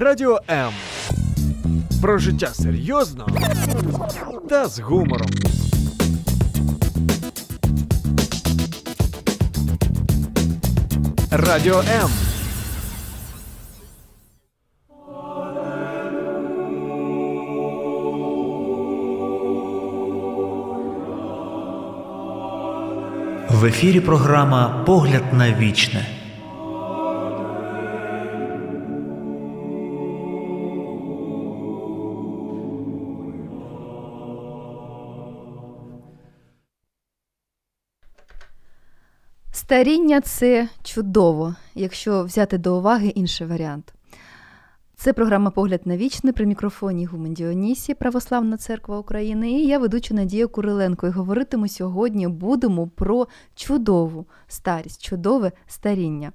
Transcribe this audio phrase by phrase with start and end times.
[0.00, 0.72] Радіо М.
[2.02, 3.28] Про життя серйозно
[4.48, 5.30] та з гумором.
[11.30, 12.10] Радіо М.
[23.50, 26.17] В ефірі програма Погляд на вічне.
[39.68, 43.94] Старіння це чудово, якщо взяти до уваги інший варіант.
[44.96, 49.50] Це програма Погляд на вічне при мікрофоні Гумен Діонісі, Православна Церква України.
[49.50, 51.06] І я ведуча Надія Куриленко.
[51.06, 56.32] І говоритиму сьогодні будемо про чудову старість, чудове старіння.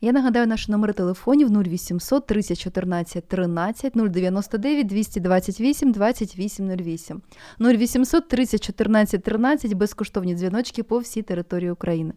[0.00, 7.22] Я нагадаю наші номери телефонів 0800 30 14 13 099 228 2808.
[7.60, 12.12] 0800 30 14 13 безкоштовні дзвіночки по всій території України.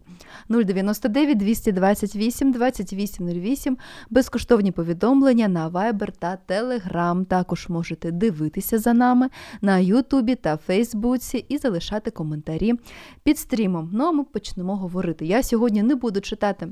[0.48, 3.78] 099 228 2808
[4.10, 7.24] безкоштовні повідомлення на Viber та Telegram.
[7.24, 9.28] Також можете дивитися за нами
[9.62, 12.74] на Ютубі та Фейсбуці і залишати коментарі
[13.22, 13.90] під стрімом.
[13.92, 15.26] Ну а ми почнемо говорити.
[15.26, 16.68] Я сьогодні не буду читати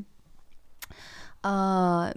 [1.42, 2.12] а,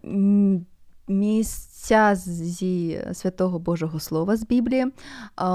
[1.08, 4.86] місця зі святого Божого Слова з Біблії,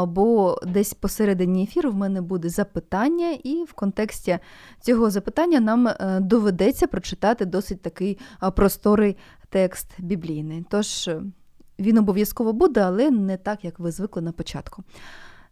[0.07, 4.39] бо десь посередині ефіру в мене буде запитання, і в контексті
[4.81, 8.19] цього запитання нам е, доведеться прочитати досить такий
[8.57, 9.17] просторий
[9.49, 10.65] текст біблійний.
[10.71, 11.11] Тож
[11.79, 14.85] він обов'язково буде, але не так, як ви звикли на початку.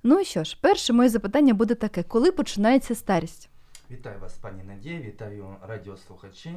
[0.02, 3.50] Ну і що ж, перше моє запитання буде таке: коли починається старість?
[3.90, 6.54] Вітаю вас, пані Надія, вітаю радіослухачі.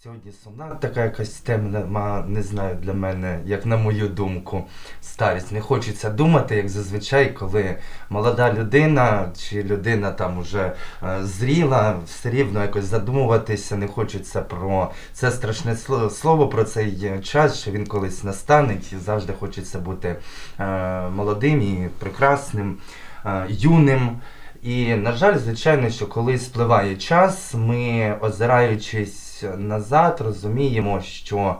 [0.00, 4.64] Сьогодні сумна така якась тема, не знаю для мене, як на мою думку,
[5.00, 5.52] старість.
[5.52, 7.76] Не хочеться думати, як зазвичай, коли
[8.10, 10.72] молода людина чи людина там уже
[11.02, 15.76] е, зріла, все рівно якось задумуватися, не хочеться про це страшне
[16.10, 20.16] слово, про цей час, що він колись настане, і завжди хочеться бути
[20.58, 22.78] е, молодим і прекрасним,
[23.26, 24.20] е, юним.
[24.62, 29.21] І, на жаль, звичайно, що коли спливає час, ми озираючись
[29.58, 31.56] назад, розуміємо, що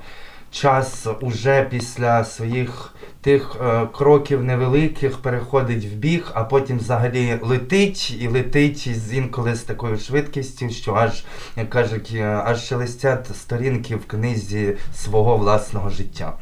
[0.53, 8.17] час уже після своїх тих е, кроків невеликих переходить в біг, а потім взагалі летить
[8.21, 11.25] і летить з інколи з такою швидкістю, що аж,
[11.57, 16.33] як кажуть, е, аж шелестять сторінки в книзі свого власного життя.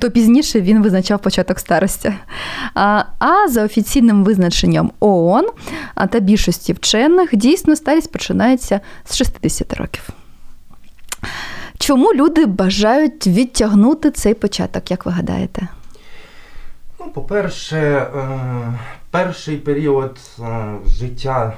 [0.00, 2.12] То пізніше він визначав початок старості.
[2.74, 5.46] А а за офіційним визначенням ООН
[6.10, 10.08] та більшості вчених дійсно старість починається з 60 років.
[11.78, 15.68] Чому люди бажають відтягнути цей початок, як ви гадаєте?
[17.00, 18.08] Ну, По-перше, е,
[19.10, 21.52] перший період е, життя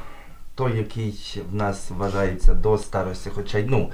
[0.55, 3.91] той, який в нас вважається до старості, хоча ну,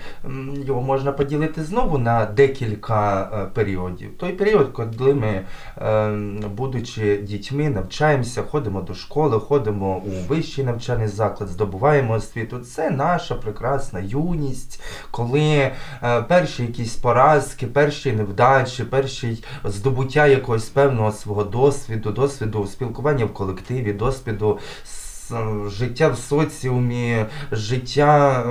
[0.67, 4.11] його можна поділити знову на декілька е, періодів.
[4.19, 5.43] Той період, коли ми,
[5.79, 6.11] е,
[6.57, 12.59] будучи дітьми, навчаємося, ходимо до школи, ходимо у вищий навчальний заклад, здобуваємо освіту.
[12.59, 15.73] Це наша прекрасна юність, коли е,
[16.29, 23.93] перші якісь поразки, перші невдачі, перші здобуття якогось певного свого досвіду, досвіду спілкування в колективі,
[23.93, 24.59] досвіду
[25.69, 28.43] життя в соціумі, життя,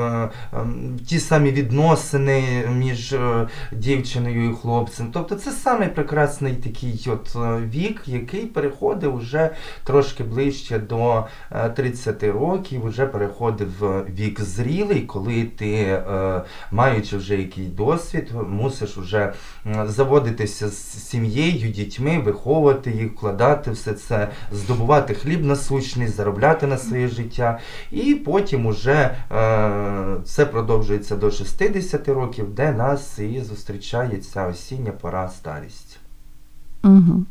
[0.54, 0.68] е, е,
[1.08, 5.10] ті самі відносини між е, дівчиною і хлопцем.
[5.14, 9.50] Тобто це самий прекрасний такий от е, вік, який переходить вже
[9.84, 13.68] трошки ближче до е, 30 років, вже переходить
[14.20, 16.02] вік зрілий, коли ти,
[16.72, 19.34] маючи вже якийсь досвід, мусиш вже
[19.86, 27.08] заводитися з сім'єю, дітьми, виховувати їх, вкладати все це, здобувати хліб насущний, заробляти на своє
[27.08, 27.60] життя.
[27.92, 34.92] І потім уже е, це продовжується до 60 років, де нас і зустрічає ця осіння
[34.92, 36.00] пора старість.
[36.84, 37.26] Угу.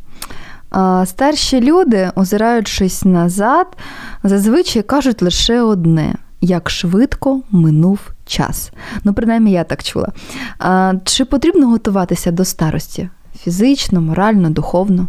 [0.71, 3.67] А, старші люди, озираючись назад,
[4.23, 8.73] зазвичай кажуть лише одне: як швидко минув час.
[9.05, 10.09] Ну, принаймні, я так чула.
[10.59, 13.09] А, чи потрібно готуватися до старості?
[13.39, 15.09] Фізично, морально, духовно?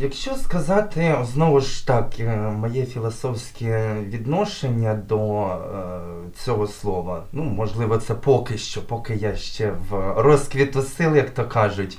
[0.00, 5.58] Якщо сказати знову ж так, е, моє філософське відношення до е,
[6.44, 11.44] цього слова, ну можливо, це поки що, поки я ще в розквіту сил, як то
[11.44, 11.98] кажуть.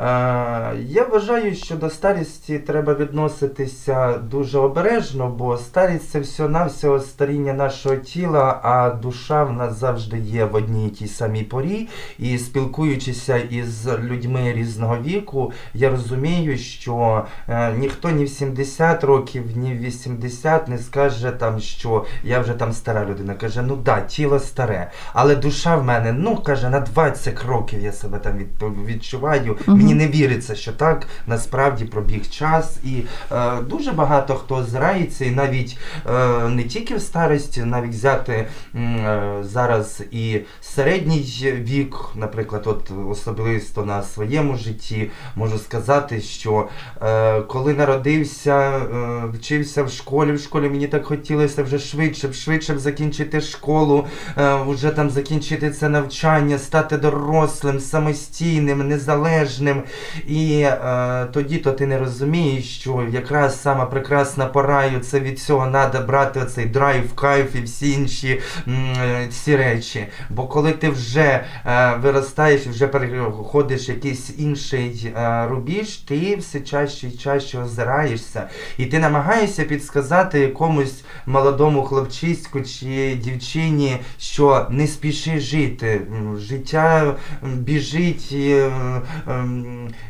[0.00, 7.96] Я вважаю, що до старості треба відноситися дуже обережно, бо старість це все-навсього старіння нашого
[7.96, 11.88] тіла, а душа в нас завжди є в одній тій самій порі.
[12.18, 19.44] І спілкуючися із людьми різного віку, я розумію, що е, ніхто ні в 70 років,
[19.56, 23.34] ні в 80 не скаже там, що я вже там стара людина.
[23.34, 27.92] Каже, ну да, тіло старе, але душа в мене, ну каже, на 20 років я
[27.92, 28.48] себе там від,
[28.86, 29.56] відчуваю.
[29.66, 29.89] Мгм.
[29.90, 32.76] Мені не віриться, що так насправді пробіг час.
[32.84, 33.02] І
[33.32, 39.32] е, дуже багато хто озирається, і навіть е, не тільки в старості, навіть взяти е,
[39.42, 46.68] зараз і середній вік, наприклад, от особисто на своєму житті, можу сказати, що
[47.02, 52.78] е, коли народився, е, вчився в школі, в школі мені так хотілося вже швидше, швидше
[52.78, 54.06] закінчити школу,
[54.38, 59.79] е, вже там закінчити це навчання, стати дорослим, самостійним, незалежним.
[60.26, 65.38] І е, тоді то ти не розумієш, що якраз сама прекрасна пора, і це від
[65.38, 70.06] цього треба брати оцей драйв, кайф і всі інші е, ці речі.
[70.30, 77.06] Бо коли ти вже е, виростаєш, вже переходиш якийсь інший е, рубіж, ти все чаще
[77.06, 85.40] і чаще озираєшся, і ти намагаєшся підсказати якомусь молодому хлопчиську чи дівчині, що не спіши
[85.40, 86.00] жити.
[86.38, 88.70] Життя біжить і, е,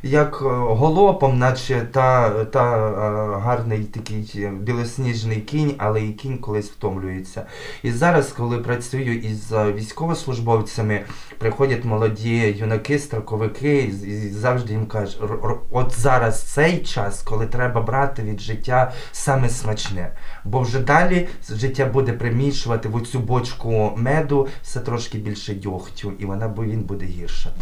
[0.03, 6.39] як е, голопом, наче та, та е, гарний такий е, білосніжний кінь, але і кінь
[6.39, 7.47] колись втомлюється.
[7.83, 11.01] І зараз, коли працюю із військовослужбовцями,
[11.39, 17.47] приходять молоді юнаки, строковики, і, завжди їм кажуть, «Р- р- от зараз цей час, коли
[17.47, 20.13] треба брати від життя саме смачне.
[20.45, 26.25] Бо вже далі життя буде примішувати в оцю бочку меду все трошки більше дьогтю, і
[26.25, 27.61] вона він буде гіршати,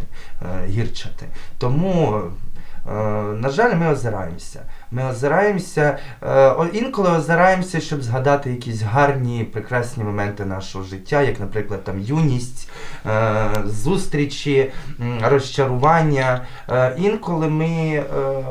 [0.69, 1.27] гірчати.
[1.59, 1.78] Тому.
[1.87, 2.91] Е,
[3.35, 4.61] На жаль, ми озираємося.
[4.91, 11.85] Ми озираємося, е, інколи озираємося, щоб згадати якісь гарні, прекрасні моменти нашого життя, як, наприклад,
[11.85, 12.71] там юність,
[13.07, 14.71] е, зустрічі,
[15.23, 16.47] розчарування.
[16.71, 18.03] Е, Інколи ми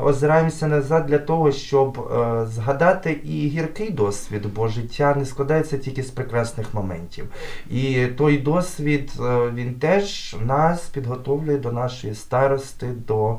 [0.02, 2.12] озираємося назад для того, щоб
[2.50, 7.24] згадати і гіркий досвід, бо життя не складається тільки з прекрасних моментів.
[7.70, 9.12] І той досвід
[9.54, 13.38] він теж нас підготовлює до нашої старости, до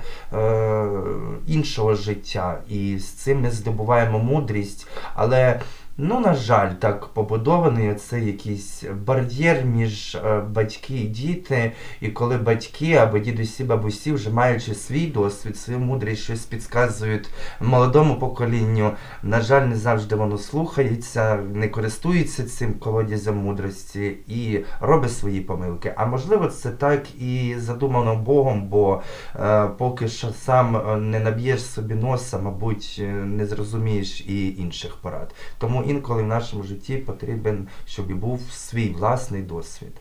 [1.47, 2.57] іншого життя.
[2.69, 4.87] І з цим ми здобуваємо мудрість.
[5.15, 5.59] Але
[6.01, 11.71] Ну, на жаль, так побудований оцей якийсь бар'єр між е, батьки і діти.
[12.01, 17.29] І коли батьки або дідусі, бабусі, вже маючи свій досвід, свою мудрість, щось підказують
[17.61, 18.91] молодому поколінню,
[19.23, 25.93] на жаль, не завжди воно слухається, не користується цим колодязем мудрості і робить свої помилки.
[25.95, 29.01] А можливо, це так і задумано Богом, бо
[29.35, 34.95] е, поки що сам е, не наб'єш собі носа, мабуть, е, не зрозумієш і інших
[34.95, 35.35] порад.
[35.57, 39.91] Тому інколи в нашому житті потрібен, щоб і був свій власний досвід.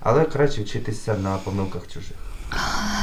[0.00, 2.16] Але краще вчитися на помилках чужих.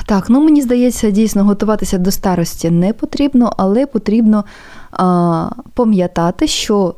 [0.06, 4.46] Так, ну мені здається, дійсно готуватися до старості не потрібно, але потрібно
[4.92, 6.96] а, пам'ятати, що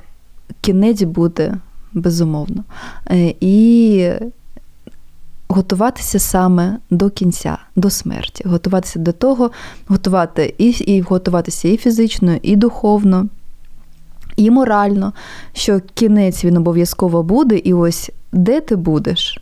[0.62, 1.58] кінець буде
[1.94, 2.63] безумовно.
[3.10, 4.12] Е, і
[5.48, 9.51] готуватися саме до кінця, до смерті, готуватися до того,
[9.88, 13.27] готувати і, і готуватися і фізично, і духовно,
[14.38, 15.13] і морально,
[15.53, 19.41] що кінець він обов'язково буде, і ось де ти будеш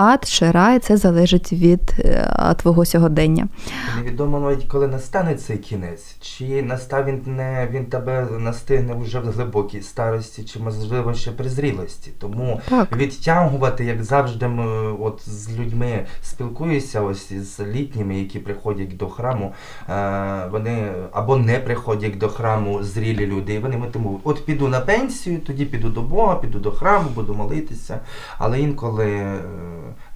[0.00, 3.48] ад чи рай, це залежить від е, твого сьогодення.
[3.96, 9.30] Невідомо навіть коли настане цей кінець, чи настав він не він тебе настигне вже в
[9.30, 12.10] глибокій старості, чи можливо ще при зрілості.
[12.18, 12.96] Тому так.
[12.96, 19.52] відтягувати, як завжди, ми от з людьми спілкуюся, ось з літніми, які приходять до храму,
[19.88, 23.54] е, вони або не приходять до храму зрілі люди.
[23.54, 27.08] І вони ми тому от піду на пенсію, тоді піду до Бога, піду до храму,
[27.14, 28.00] буду молитися.
[28.38, 29.38] Але інколи е,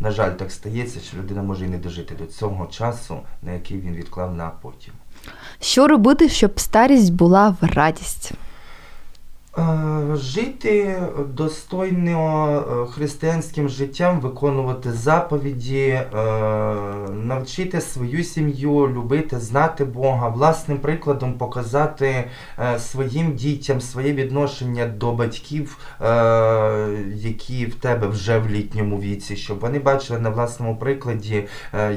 [0.00, 3.80] на жаль, так стається, що людина може і не дожити до цього часу, на який
[3.80, 4.92] він відклав на потім.
[5.60, 8.32] Що робити, щоб старість була в радість?
[9.58, 10.96] Е, жити
[11.34, 16.06] достойно е, християнським життям, виконувати заповіді, е,
[17.12, 22.24] навчити свою сім'ю, любити, знати Бога, власним прикладом показати
[22.78, 25.78] своїм дітям своє відношення до батьків,
[27.14, 31.44] які в тебе вже в літньому віці, щоб вони бачили на власному прикладі,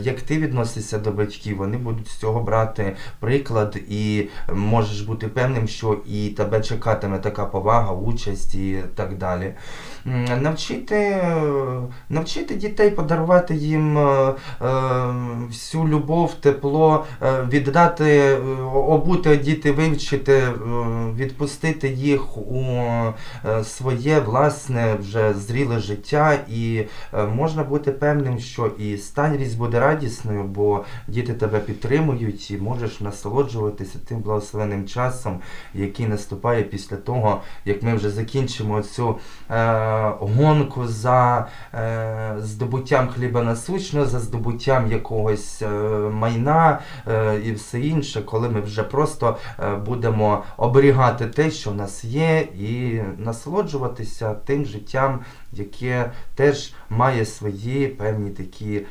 [0.02, 5.68] як ти відносишся до батьків, вони будуть з цього брати приклад, і можеш бути певним,
[5.68, 9.54] що і тебе чекатиме така повага, участь і так далі.
[10.42, 11.22] Навчити
[12.10, 14.34] навчити дітей, подарувати їм е, е,
[15.48, 18.38] всю любов, тепло, е, віддати,
[18.74, 20.44] обути діти, вивчити,
[21.16, 22.64] відпустити їх у
[23.64, 26.84] своє власне вже зріле життя, і
[27.36, 34.00] можна бути певним, що і старість буде радісною, бо діти тебе підтримують і можеш насолоджуватися
[34.08, 35.40] тим благословенним часом,
[35.74, 39.16] який наступає після того, як ми вже закінчимо цю
[40.20, 45.68] гонку за е, здобуттям хліба насущного, за здобуттям якогось е,
[46.12, 49.38] майна е, і все інше, коли ми вже просто
[49.86, 55.20] будемо оберігати те, що в нас є, і насолоджуватися тим життям,
[55.54, 58.82] яке теж має свої певні такі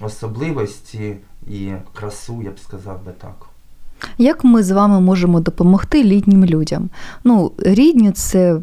[0.00, 3.46] особливості і красу, я б сказав би так.
[4.18, 6.90] Як ми з вами можемо допомогти літнім людям?
[7.24, 8.60] Ну, рідні це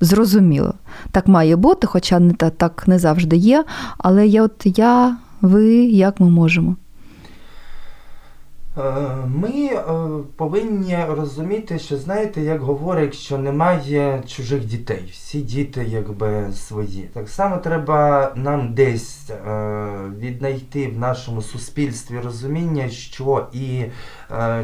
[0.00, 0.74] зрозуміло.
[1.10, 3.64] Так має бути, хоча не так не завжди є.
[3.98, 6.76] Але я от я, ви, як ми можемо?
[8.78, 8.82] Е,
[9.26, 9.82] ми е,
[10.36, 15.08] повинні розуміти, що знаєте, як говорять, що немає чужих дітей.
[15.12, 17.08] Всі діти якби свої.
[17.12, 19.36] Так само треба нам десь е,
[20.18, 23.84] віднайти в нашому суспільстві розуміння, що і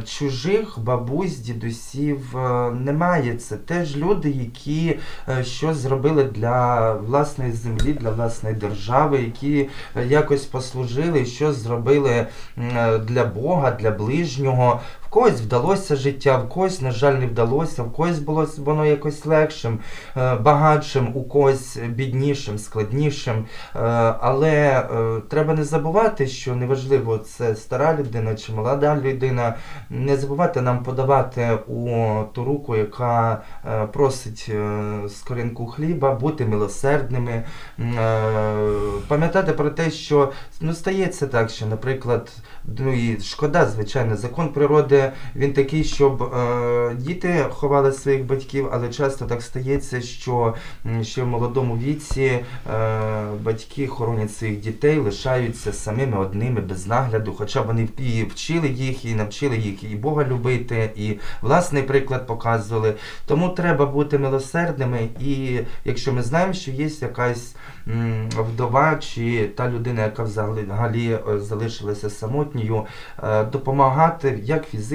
[0.04, 2.36] чужих бабусь, дідусів
[2.72, 3.36] немає.
[3.36, 4.98] Це теж люди, які
[5.42, 9.68] щось зробили для власної землі, для власної держави, які
[10.08, 12.26] якось послужили, щось зробили
[13.06, 14.80] для Бога, для ближнього,
[15.10, 19.78] когось вдалося життя, в когось, на жаль, не вдалося, в когось було воно якось легшим,
[20.16, 23.34] е, багатшим, у когось біднішим, складнішим.
[23.36, 23.78] Е,
[24.20, 29.54] але е, треба не забувати, що неважливо, це стара людина чи молода людина.
[29.90, 33.42] Не забувати нам подавати у ту руку, яка
[33.92, 34.50] просить
[35.08, 37.44] скоринку хліба, бути милосердними,
[39.08, 42.32] пам'ятати про те, що ну, стається так, що, наприклад,
[42.64, 44.99] ну і шкода, звичайно, закон природи
[45.36, 50.54] він такий, щоб е, діти ховали своїх батьків, але часто так стається, що
[51.02, 52.42] ще в молодому віці е,
[53.42, 59.14] батьки хоронять своїх дітей, лишаються самими одними без нагляду, хоча вони і вчили їх, і
[59.14, 62.94] навчили їх і Бога любити, і власний приклад показували.
[63.26, 67.54] Тому треба бути милосердними, і якщо ми знаємо, що є якась
[68.36, 72.84] вдова чи та людина, яка взагалі е, залишилася самотньою,
[73.22, 74.89] е, допомагати як фізично,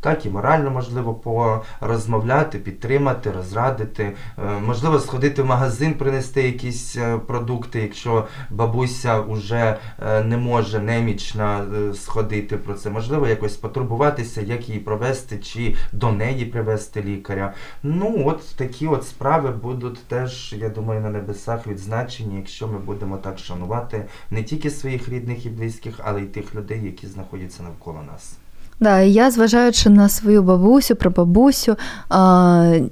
[0.00, 6.96] так і морально можливо порозмовляти, підтримати, розрадити, е, можливо, сходити в магазин, принести якісь
[7.26, 9.76] продукти, якщо бабуся вже
[10.24, 16.44] не може немічно сходити про це, можливо, якось потурбуватися, як її провести, чи до неї
[16.44, 17.54] привести лікаря.
[17.82, 23.16] Ну, от такі от справи будуть теж, я думаю, на небесах відзначені якщо ми будемо
[23.16, 28.02] так шанувати не тільки своїх рідних і близьких, але й тих людей, які знаходяться навколо
[28.02, 28.38] нас.
[28.82, 31.76] Да, я, зважаючи на свою бабусю, прабабусю,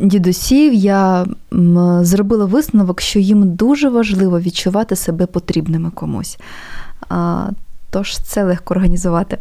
[0.01, 1.27] дідусів, я
[2.01, 6.39] зробила висновок, що їм дуже важливо відчувати себе потрібними комусь.
[7.91, 9.39] Тож це легко організувати.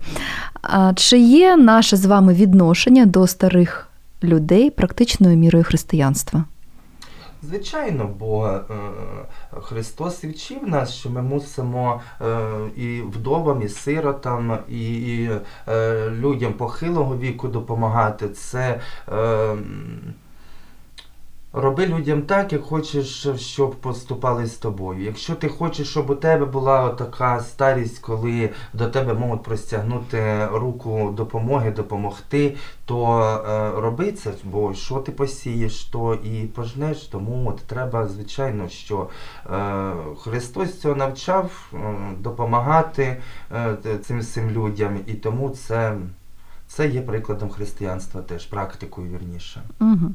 [0.96, 3.88] Чи є наше з вами відношення до старих
[4.24, 6.44] людей практичною мірою християнства?
[7.43, 8.62] Звичайно, бо е,
[9.62, 15.31] Христос вчив нас, що ми мусимо е, і вдовам, і сиротам, і, і
[15.67, 18.29] е, людям похилого віку допомагати.
[18.29, 18.79] Це
[19.12, 19.55] е,
[21.53, 25.03] Роби людям так, як хочеш, щоб поступали з тобою.
[25.03, 31.13] Якщо ти хочеш, щоб у тебе була така старість, коли до тебе можуть простягнути руку
[31.18, 36.98] допомоги, допомогти, то е, роби це, бо що ти посієш, то і пожнеш.
[36.98, 39.08] Тому от треба, звичайно, що
[39.51, 41.77] е, Христос цього навчав е,
[42.20, 43.18] допомагати
[43.56, 45.96] е, цим всім людям, і тому це.
[46.71, 49.61] Це є прикладом християнства теж, практикою вірніше.
[49.81, 50.11] Угу.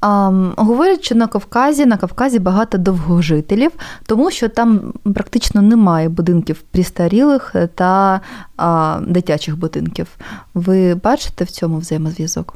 [0.00, 3.72] А, Говорять, що на Кавказі на Кавказі багато довгожителів,
[4.06, 8.20] тому що там практично немає будинків пристарілих та
[8.56, 10.06] а, дитячих будинків.
[10.54, 12.54] Ви бачите в цьому взаємозв'язок?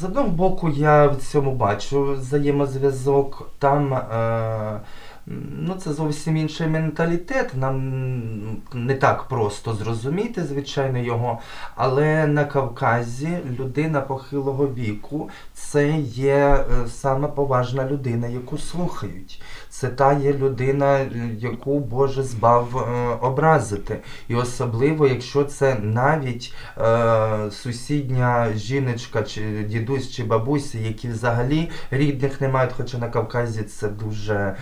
[0.00, 3.50] З одного боку, я в цьому бачу взаємозв'язок.
[3.58, 4.80] Там е,
[5.28, 7.56] Ну, це зовсім інший менталітет.
[7.56, 11.38] Нам не так просто зрозуміти, звичайно, його.
[11.74, 19.42] Але на Кавказі людина похилого віку це є е, саме поважна людина, яку слухають.
[19.68, 21.06] Це та є людина,
[21.38, 23.98] яку Боже збав е, образити.
[24.28, 32.40] І особливо, якщо це навіть е, сусідня жіночка, чи дідусь чи бабуся, які взагалі рідних
[32.40, 34.56] не мають, хоча на Кавказі це дуже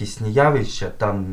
[0.00, 1.26] рідкісні явища, там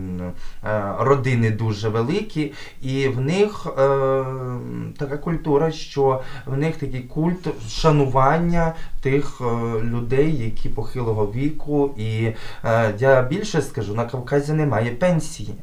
[0.63, 3.71] е, родини дуже великі, і в них е,
[4.97, 9.45] така культура, що в них такий культ шанування тих е,
[9.82, 11.93] людей, які похилого віку.
[11.97, 12.34] І
[12.99, 15.53] я більше скажу, на Кавказі немає пенсії.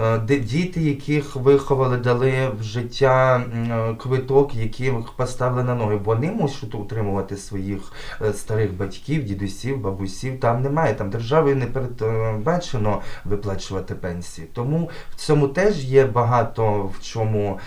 [0.00, 6.74] Е, діти, яких виховали, дали в життя е, квиток, яких поставили на ноги, вони мусять
[6.74, 10.40] утримувати своїх е, старих батьків, дідусів, бабусів.
[10.40, 14.48] Там немає, там державою не передбачено виплачувати пенсії.
[14.52, 17.58] Тому в цьому теж є багато в чому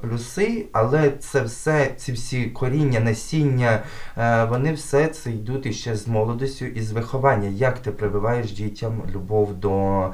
[0.00, 3.82] плюси, але це все, ці всі коріння, насіння,
[4.48, 7.48] вони все це йдуть іще з молодостю і з виховання.
[7.48, 10.10] Як ти прививаєш дітям любов до.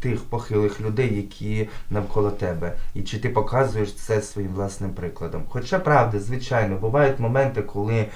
[0.00, 5.42] Тих похилих людей, які навколо тебе, і чи ти показуєш це своїм власним прикладом.
[5.48, 8.06] Хоча правда, звичайно, бувають моменти, коли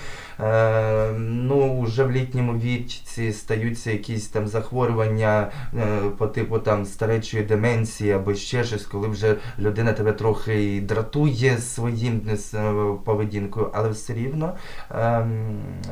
[0.41, 7.43] е, ну, вже в літньому віці стаються якісь там захворювання е, по типу там старечої
[7.43, 12.21] деменції або ще щось, коли вже людина тебе трохи дратує своїм
[12.55, 12.69] е,
[13.05, 14.53] поведінкою, але все рівно
[14.91, 15.27] е,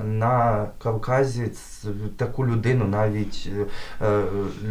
[0.05, 1.51] на Кавказі
[2.17, 4.23] таку людину навіть е, е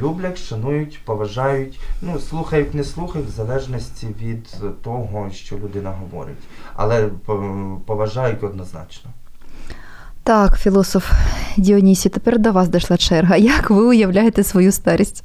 [0.01, 4.47] люблять, шанують поважають, ну, слухають, не слухають, в залежності від
[4.81, 6.37] того, що людина говорить.
[6.75, 7.09] Але
[7.85, 9.11] поважають однозначно.
[10.23, 11.11] Так, філософ
[11.57, 13.35] Діонісі, тепер до вас дійшла черга.
[13.35, 15.23] Як ви уявляєте свою старість?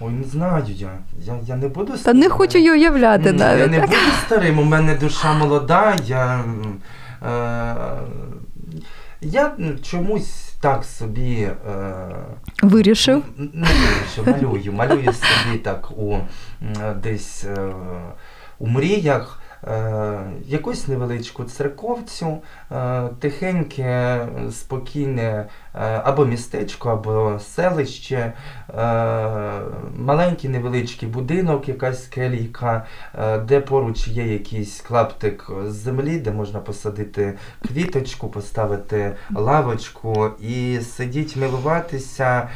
[0.00, 0.98] Ой, не знаю я.
[1.24, 2.20] Я я не буду старим.
[2.20, 3.60] Та не хочу її уявляти навіть.
[3.60, 6.44] Я не буду старим, у мене душа молода, я.
[7.22, 7.74] Е,
[9.20, 11.40] я чомусь так собі.
[11.42, 11.56] Е,
[12.62, 13.24] Вирішив?
[13.36, 14.72] Не вирішив, малюю.
[14.72, 16.18] Малюю собі так у
[17.02, 17.72] десь е,
[18.58, 19.42] у мріях.
[19.64, 22.38] Е, якусь невеличку церковцю,
[22.72, 28.32] е, тихеньке, спокійне або містечко, або селище,
[29.96, 32.86] маленький невеличкий будинок, якась келійка,
[33.48, 37.34] де поруч є якийсь клаптик землі, де можна посадити
[37.68, 42.48] квіточку, поставити лавочку і сидіть, милуватися,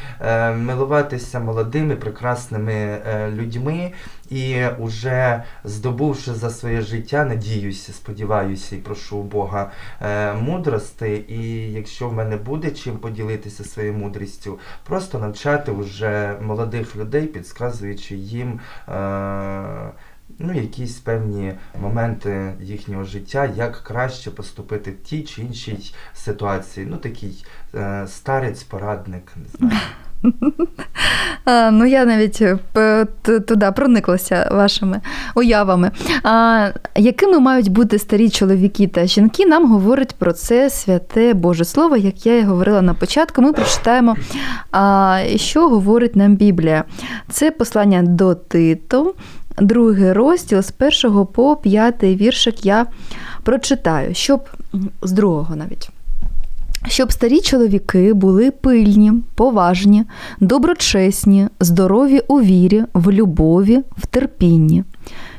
[0.56, 2.98] милуватися молодими, прекрасними
[3.32, 3.92] людьми.
[4.30, 9.70] І уже здобувши за своє життя, надіюся, сподіваюся і прошу Бога
[10.02, 11.24] е, мудрости.
[11.28, 18.14] І якщо в мене буде чим поділитися своєю мудрістю, просто навчати вже молодих людей, підказуючи
[18.16, 18.60] їм.
[18.88, 19.92] Е,
[20.38, 26.86] Ну, якісь певні моменти їхнього життя, як краще поступити в тій чи іншій ситуації.
[26.90, 29.80] Ну, такий е, старець, порадник, не знаю.
[31.72, 32.42] Ну, я навіть
[32.76, 33.06] е,
[33.48, 35.00] туди прониклася вашими
[35.34, 35.90] уявами.
[36.96, 39.46] Якими мають бути старі чоловіки та жінки?
[39.46, 43.42] Нам говорить про це святе Боже Слово, як я і говорила на початку.
[43.42, 44.16] Ми прочитаємо,
[45.36, 46.84] що говорить нам Біблія.
[47.30, 49.14] Це послання до Титу,
[49.58, 52.86] другий розділ з першого по п'ятий віршик я
[53.42, 54.48] прочитаю, щоб
[55.02, 55.90] з другого навіть
[56.88, 60.04] щоб старі чоловіки були пильні, поважні,
[60.40, 64.84] доброчесні, здорові у вірі, в любові, в терпінні,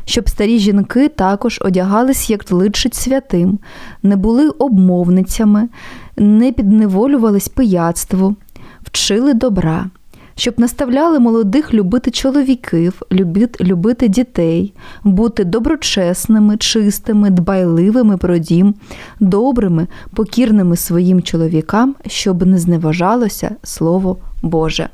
[0.05, 3.60] щоб старі жінки також одягались, як личить святим,
[4.03, 5.69] не були обмовницями,
[6.17, 8.36] не підневолювались пияцтву,
[8.84, 9.89] вчили добра,
[10.35, 18.75] щоб наставляли молодих любити чоловіків, любити, любити дітей, бути доброчесними, чистими, дбайливими про дім,
[19.19, 24.89] добрими, покірними своїм чоловікам, щоб не зневажалося Слово Боже.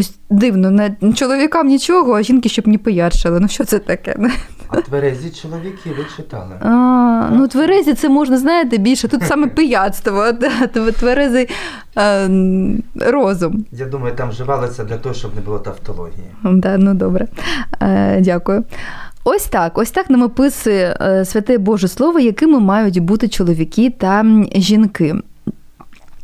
[0.00, 3.40] Ось дивно, не чоловікам нічого, а жінки щоб не пиячили.
[3.40, 4.16] Ну що це таке?
[4.72, 6.54] А тверезі чоловіки ви читали?
[6.60, 9.08] А, ну, тверезі це можна, знаєте, більше.
[9.08, 10.32] Тут саме пияцтво,
[10.98, 11.48] тверезий
[11.94, 12.28] а,
[13.00, 13.64] розум.
[13.72, 16.30] Я думаю, там вживалося для того, щоб не було тавтології.
[16.44, 17.26] Да, ну добре,
[17.78, 18.64] а, дякую.
[19.24, 24.24] Ось так, ось так нам описує е, святе Боже Слово, якими мають бути чоловіки та
[24.54, 25.14] жінки.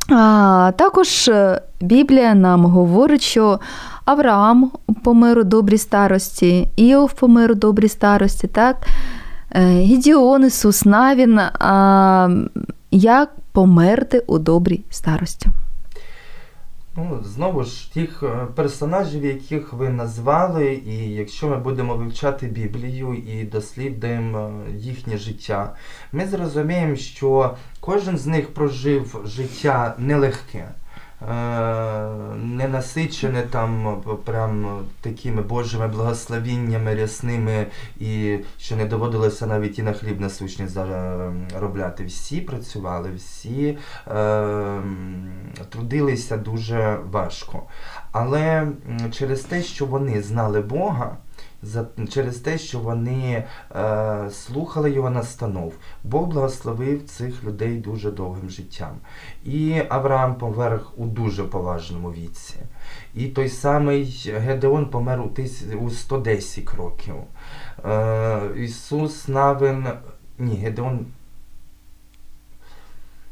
[0.09, 3.59] А, Також е, Біблія нам говорить, що
[4.05, 4.71] Авраам
[5.03, 8.87] помер у добрій старості, Іов помер у добрій старості, так?
[9.51, 12.29] Е, Гідіон, Ісус Навін, а
[12.91, 15.47] як померти у добрій старості.
[16.99, 23.13] Ну, знову ж тих е, персонажів, яких ви назвали, і якщо ми будемо вивчати Біблію
[23.13, 25.75] і дослідуємо їхнє життя,
[26.11, 30.67] ми зрозуміємо, що кожен з них прожив життя нелегке.
[31.21, 37.67] Не насичене там прям такими Божими благословіннями рясними,
[37.99, 42.05] і що не доводилося навіть і на хліб насущний заробляти.
[42.05, 43.77] Всі працювали, всі
[44.07, 44.81] е,
[45.69, 47.63] трудилися дуже важко.
[48.11, 48.67] Але
[49.11, 51.17] через те, що вони знали Бога,
[51.61, 53.43] за, через те, що вони
[53.75, 55.73] е, слухали його настанов.
[56.03, 58.95] Бог благословив цих людей дуже довгим життям.
[59.45, 62.55] І Авраам помер у дуже поважному віці.
[63.15, 67.15] І той самий Гедеон помер у, тис, у 110 років.
[67.85, 69.87] Е, Ісус Навин.
[70.39, 71.05] Ні, Гедеон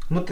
[0.10, 0.24] Ну,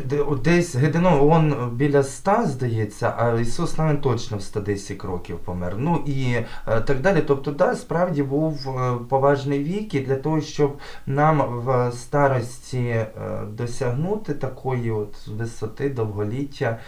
[0.43, 5.75] десь Гедено, он біля ста, здається, а Ісус навіть точно в 110 років помер.
[5.77, 6.33] Ну і
[6.67, 7.23] е, так далі.
[7.27, 13.07] Тобто, да, справді був е, поважний вік, і для того, щоб нам в старості е,
[13.51, 16.79] досягнути такої от висоти, довголіття,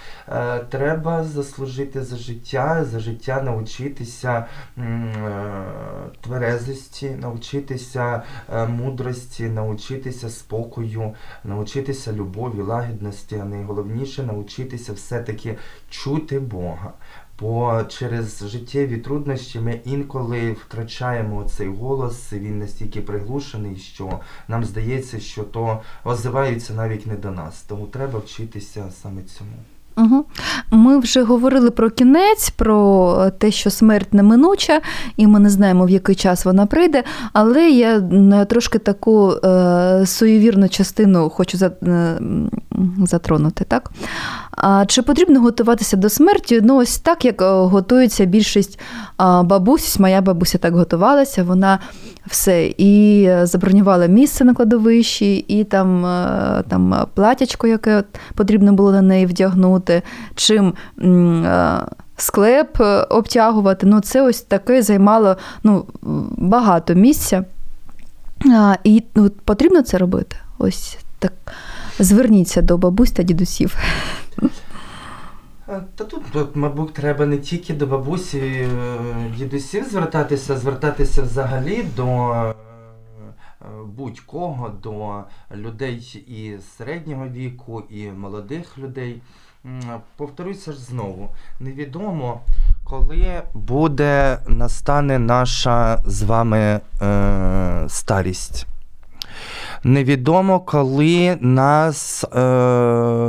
[0.70, 4.46] треба заслужити за життя, за життя навчитися
[6.22, 8.24] тверезості, навчитися
[8.70, 15.58] мудрості, навчитися спокою, навчитися любові лагідності, а найголовніше навчитися все-таки
[15.90, 16.94] чути Бога.
[17.40, 25.20] Бо через життєві труднощі ми інколи втрачаємо цей голос, він настільки приглушений, що нам здається,
[25.20, 27.62] що то озиваються навіть не до нас.
[27.62, 29.75] Тому треба вчитися саме цьому.
[29.98, 30.26] Угу.
[30.72, 34.82] Ми вже говорили про кінець, про те, що смерть неминуча,
[35.18, 37.04] і ми не знаємо, в який час вона прийде.
[37.34, 38.02] Але я
[38.50, 42.20] трошки таку е, суєвірну частину хочу за, е,
[43.06, 43.66] затронути.
[43.68, 43.92] Так?
[44.56, 46.62] А Чи потрібно готуватися до смерті?
[46.64, 48.80] Ну, ось так, як е, готується більшість
[49.20, 50.00] бабусь.
[50.00, 51.80] Моя бабуся так готувалася, вона
[52.28, 58.04] все і забронювала місце на кладовищі, і там е, там платячко, яке
[58.36, 60.02] потрібно було на неї вдягнути,
[60.36, 61.80] чим е,
[62.18, 63.88] склеп обтягувати.
[63.88, 65.86] Ну, Це ось таке займало ну,
[66.38, 67.46] багато місця.
[68.84, 70.36] І ну, потрібно це робити.
[70.58, 71.34] Ось так.
[72.00, 73.78] Зверніться до бабусь та дідусів.
[75.66, 78.70] Та тут, тут, мабуть, треба не тільки до бабусі е,
[79.38, 82.54] дідусів звертатися, звертатися взагалі до е,
[83.98, 85.24] будь-кого, до
[85.56, 89.22] людей і середнього віку, і молодих людей.
[90.18, 91.30] Повторюся ж знову,
[91.60, 92.42] невідомо,
[92.84, 98.68] коли буде настане наша з вами е, старість.
[99.86, 102.40] Невідомо, коли нас, е,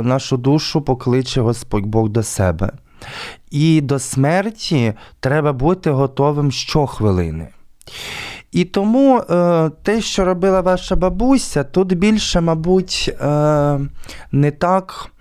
[0.03, 2.71] нашу душу покличе Господь Бог до себе.
[3.51, 7.47] І до смерті треба бути готовим щохвилини.
[8.51, 13.79] І тому е, те, що робила ваша бабуся, тут більше, мабуть, е,
[14.31, 15.11] не так.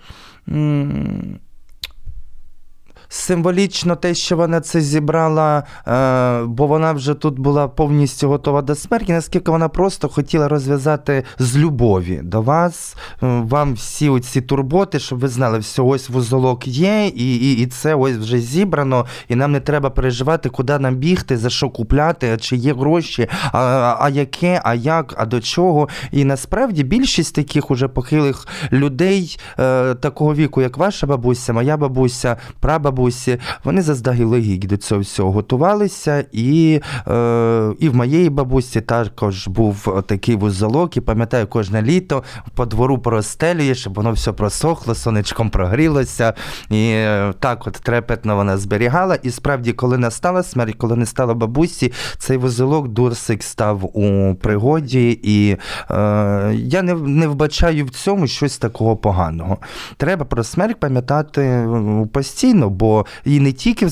[3.17, 8.75] Символічно те, що вона це зібрала, е, бо вона вже тут була повністю готова до
[8.75, 14.99] смерті, наскільки вона просто хотіла розв'язати з любові до вас, е, вам всі оці турботи,
[14.99, 19.35] щоб ви знали, все, ось вузолок є, і і, і це ось вже зібрано, і
[19.35, 24.09] нам не треба переживати, куди нам бігти, за що купляти, чи є гроші, а, а
[24.09, 25.89] яке, а як, а до чого.
[26.13, 32.37] І насправді більшість таких уже похилих людей е, такого віку, як ваша бабуся, моя бабуся,
[32.61, 39.49] прабабуся, бабусі, вони заздалегідь до цього всього готувалися, і е, і в моєї бабусі також
[39.49, 42.23] був такий вузолок, і пам'ятаю, кожне літо
[42.55, 46.35] по двору простелює, щоб воно все просохло, сонечком прогрілося.
[46.71, 49.15] І е, так от трепетно вона зберігала.
[49.15, 55.21] І справді, коли настала смерть, коли не стало бабусі, цей вузолок Дурсик став у пригоді,
[55.23, 55.57] і
[55.91, 59.59] е, я не, не вбачаю в цьому щось такого поганого.
[59.97, 61.67] Треба про смерть пам'ятати
[62.13, 63.87] постійно, бо і не тільки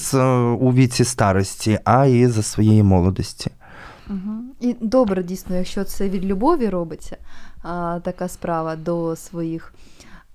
[0.61, 3.51] у віці старості, а і за своєї молодості.
[4.11, 4.41] Угу.
[4.61, 7.17] І добре, дійсно, якщо це від любові робиться
[7.63, 9.75] а, така справа до своїх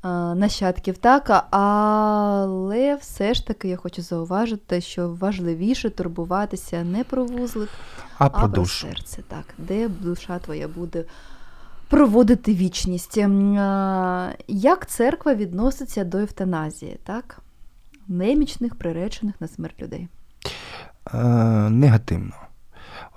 [0.02, 7.26] а, нащадків, так, але все ж таки я хочу зауважити, що важливіше турбуватися не про
[7.26, 7.70] вузлик,
[8.18, 8.88] а, а про, про душу.
[8.88, 11.06] серце, так, де душа твоя буде
[11.90, 13.18] проводити вічність.
[14.48, 17.42] Як церква відноситься до евтаназії, так?
[18.10, 20.08] Немічних, приречених на смерть людей?
[21.14, 21.18] Е,
[21.70, 22.34] негативно.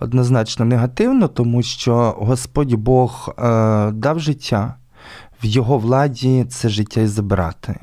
[0.00, 3.42] Однозначно негативно, тому що Господь Бог е,
[3.90, 4.74] дав життя,
[5.42, 7.76] в його владі це життя і забрати.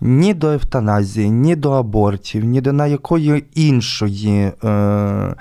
[0.00, 5.34] Ні до евтаназії, ні до абортів, ні до на якої іншої е,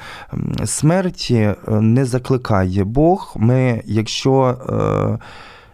[0.66, 3.34] смерті не закликає Бог.
[3.36, 5.26] Ми, якщо е,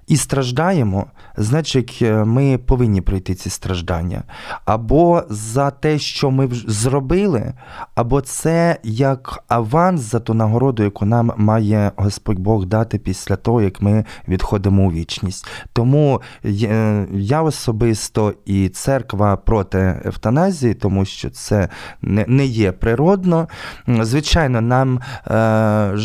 [0.08, 1.06] і страждаємо,
[1.38, 4.24] значить, ми повинні пройти ці страждання.
[4.66, 7.54] Або за те, що ми зробили,
[7.96, 13.62] або це як аванс за ту нагороду, яку нам має Господь Бог дати після того,
[13.62, 15.48] як ми відходимо у вічність.
[15.74, 16.22] Тому
[17.12, 21.70] я особисто і церква проти евтаназії, тому що це
[22.02, 23.48] не є природно.
[23.88, 25.98] Звичайно, нам е,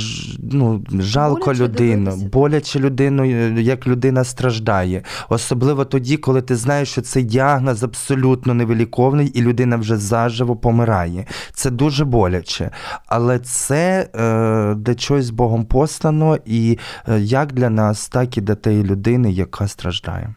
[0.53, 3.25] ну, жалко людину, боляче людину,
[3.61, 5.03] як людина страждає.
[5.29, 11.27] Особливо тоді, коли ти знаєш, що цей діагноз абсолютно невиліковний, і людина вже заживо помирає.
[11.53, 12.71] Це дуже боляче.
[13.07, 16.79] Але це е, для чогось Богом послано, і
[17.09, 20.35] е, як для нас, так і для тієї людини, яка страждає.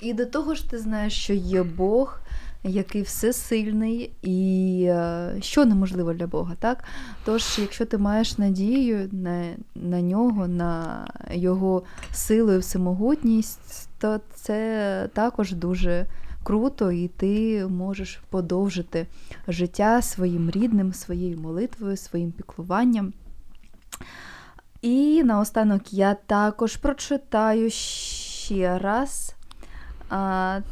[0.00, 2.20] І до того ж, ти знаєш, що є Бог,
[2.64, 6.84] який всесильний, і е, що неможливо для Бога, так?
[7.24, 15.08] Тож, якщо ти маєш надію на, на нього, на його силу і всемогутність, то це
[15.12, 16.06] також дуже
[16.44, 19.06] круто, і ти можеш подовжити
[19.48, 23.12] життя своїм рідним, своєю молитвою, своїм піклуванням.
[24.82, 29.33] І наостанок я також прочитаю ще раз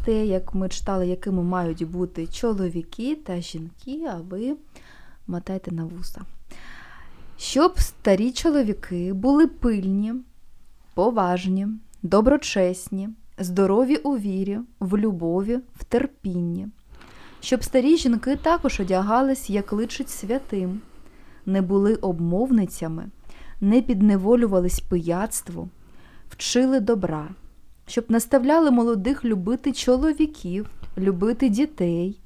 [0.04, 4.56] те, як ми читали, якими мають бути чоловіки та жінки, а ви
[5.26, 6.20] мотайте на вуса.
[7.36, 10.14] Щоб старі чоловіки були пильні,
[10.94, 11.68] поважні,
[12.02, 16.68] доброчесні, здорові у вірі, в любові, в терпінні,
[17.40, 20.80] щоб старі жінки також одягались, як личить святим,
[21.46, 23.06] не були обмовницями,
[23.60, 25.68] не підневолювались пияцтву,
[26.28, 27.28] вчили добра,
[27.86, 32.18] щоб наставляли молодих любити чоловіків, любити дітей,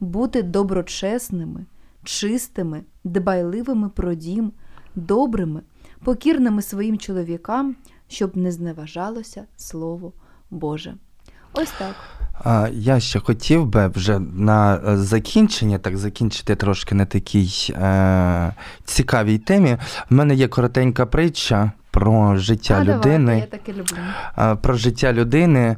[0.00, 1.64] бути доброчесними,
[2.04, 4.52] чистими, дбайливими про дім,
[4.94, 5.60] добрими,
[6.04, 7.76] покірними своїм чоловікам,
[8.08, 10.12] щоб не зневажалося Слово
[10.50, 10.94] Боже.
[11.52, 11.94] Ось так.
[12.72, 19.38] Я ще хотів би вже на е, закінчення, так закінчити трошки на такій е, цікавій
[19.38, 19.76] темі.
[20.10, 23.24] В мене є коротенька притча про життя а, людини.
[23.24, 24.56] Давай, я таке люблю.
[24.62, 25.76] Про життя людини.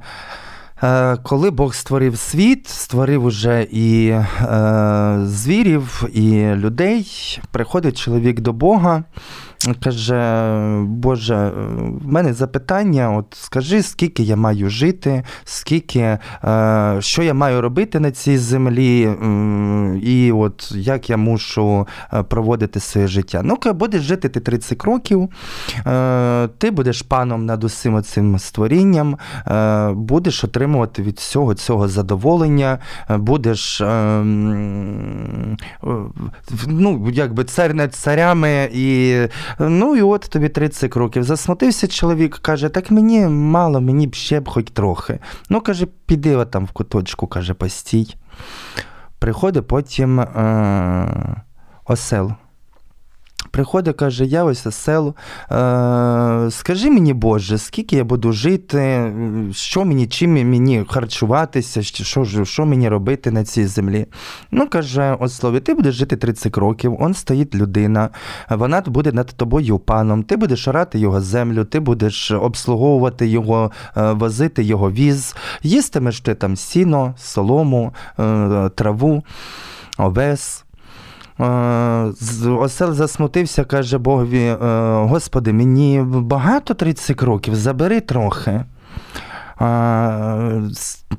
[1.22, 9.04] Коли Бог створив світ, створив уже і е, звірів, і людей, приходить чоловік до Бога,
[9.84, 10.50] каже,
[10.82, 11.52] Боже,
[12.04, 18.00] в мене запитання, от скажи, скільки я маю жити, скільки, е, що я маю робити
[18.00, 19.10] на цій землі,
[20.02, 23.40] і от як я мушу е, проводити своє життя.
[23.44, 25.28] Ну, будеш жити ти 30 років,
[25.86, 32.78] е, ти будеш паном над усім цим створінням, е, будеш отримувати від всього цього задоволення,
[33.10, 34.24] е, будеш е, е,
[36.66, 39.16] ну, якби цар над царями і
[39.58, 41.22] Ну і от тобі 30 років.
[41.22, 45.18] Засмутився чоловік, каже, так мені мало, мені б ще б хоч трохи.
[45.48, 48.16] Ну, каже, піди там в куточку, каже, постій.
[49.18, 51.42] Приходить потім е-
[51.84, 52.32] осел.
[53.54, 55.14] Приходить, каже: Я ось осел,
[55.50, 59.12] е, скажи мені, Боже, скільки я буду жити,
[59.52, 64.06] що мені, чим мені харчуватися, що що, мені робити на цій землі.
[64.50, 68.08] Ну, каже, ослові, ти будеш жити 30 років, он стоїть людина,
[68.50, 74.12] вона буде над тобою паном, ти будеш орати його землю, ти будеш обслуговувати його, е,
[74.12, 79.24] возити його віз, їстимеш ти там сіно, солому, е, траву,
[79.98, 80.63] овес.
[81.40, 82.12] Е,
[82.48, 84.56] осел засмутився, каже Богові,
[85.08, 88.64] Господи, мені багато 30 років, забери трохи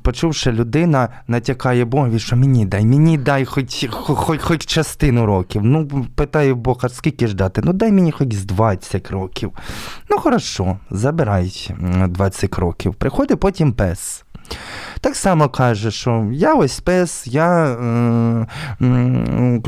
[0.02, 5.62] почувши людина, натякає Богові, що мені дай, мені дай хоч хоч, хоч частину років.
[5.64, 7.60] Ну, питає Бога, скільки ж дати?
[7.64, 9.52] Ну дай мені хоч з 20 років.
[10.10, 11.70] Ну, хорошо, забирай
[12.08, 12.94] 20 років.
[12.94, 14.24] Приходить потім пес.
[15.00, 18.46] Так само каже, що я ось пес, я, е,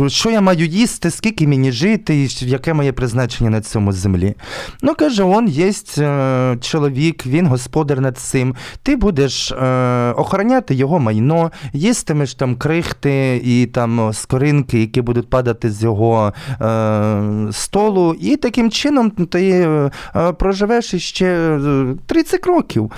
[0.02, 4.34] е, що я маю їсти, скільки мені жити, і яке моє призначення на цьому землі.
[4.82, 8.54] Ну, каже, он є е, чоловік, він господар над цим.
[8.82, 15.70] Ти будеш е, охороняти його майно, їстимеш там крихти і там скоринки, які будуть падати
[15.70, 19.90] з його е, столу, і таким чином ти е,
[20.32, 21.58] проживеш іще
[22.06, 22.90] 30 років.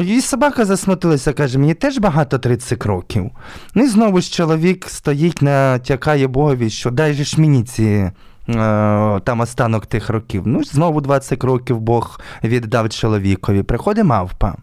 [0.00, 3.30] І собака засмутилася, каже, мені теж багато 30 років.
[3.74, 8.10] Ну і знову ж чоловік стоїть, натякає Богові, що дай же ж мені ці.
[8.48, 10.42] Е, там останок тих років.
[10.46, 13.62] Ну, знову 20 років Бог віддав чоловікові.
[13.62, 14.54] Приходить мавпа.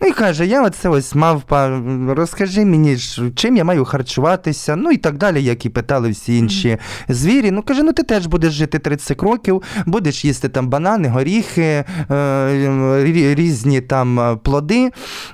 [0.00, 2.96] Ну і каже, я оце ось мавпа, розкажи мені,
[3.34, 7.50] чим я маю харчуватися, ну і так далі, як і питали всі інші звірі.
[7.50, 13.34] Ну каже, ну ти теж будеш жити 30 років, будеш їсти там банани, горіхи, е,
[13.34, 14.90] різні там е, плоди.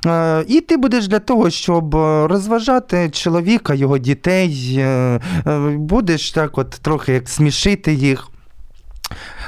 [0.07, 4.85] Е, і ти будеш для того, щоб розважати чоловіка, його дітей,
[5.77, 8.31] будеш так от трохи як смішити їх.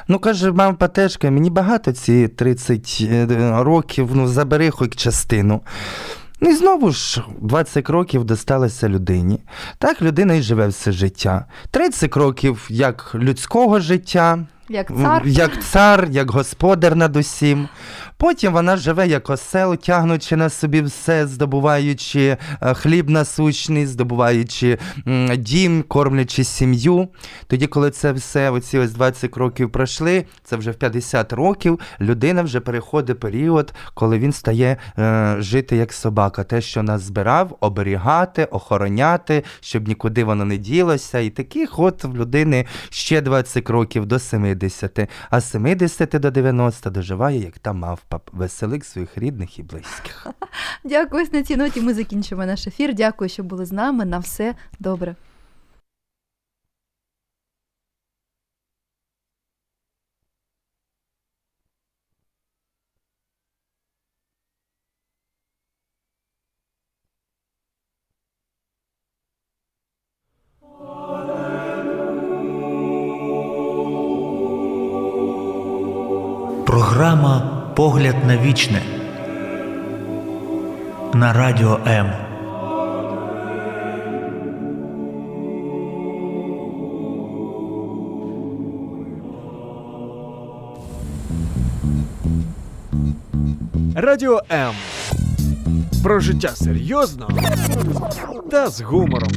[0.08, 3.26] Ну, каже, мама Патешка, мені багато ці 30 е,
[3.58, 5.60] років, ну, забери хоч частину.
[6.40, 9.40] Ну і знову ж 20 років досталося людині.
[9.78, 11.44] Так людина і живе все життя.
[11.70, 14.38] 30 років як людського життя,
[14.68, 17.68] як цар, як цар, як господар над усім.
[18.18, 24.78] Потім вона живе як осел, тягнучи на собі все, здобуваючи е, хліб насущний, здобуваючи
[25.36, 27.08] дім, кормлячи сім'ю.
[27.46, 32.42] Тоді, коли це все, оці ось 20 років пройшли, це вже в 50 років, людина
[32.42, 36.44] вже переходить період, коли він стає е, жити як собака.
[36.44, 41.18] Те, що нас збирав, оберігати, охороняти, щоб нікуди воно не ділося.
[41.18, 44.55] І таких от в людини ще 20 років до 70,
[45.30, 48.00] а з 70 до 90 доживає, як та мав
[48.32, 50.26] веселик своїх рідних і близьких.
[50.84, 52.94] Дякую, на цій ноті ми закінчимо наш ефір.
[52.94, 54.04] Дякую, що були з нами.
[54.04, 55.14] На все добре.
[77.86, 78.82] Погляд на вічне
[81.14, 82.12] на радіо М.
[93.94, 94.74] Радіо М.
[96.02, 97.28] Про життя серйозно
[98.50, 99.32] та з гумором.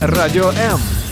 [0.00, 1.03] Радіо М.